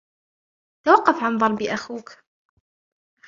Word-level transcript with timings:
توقف 0.85 1.23
عن 1.23 1.37
ضرب 1.37 1.61
أخوك. 1.61 2.23